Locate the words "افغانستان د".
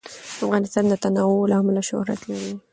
0.45-0.93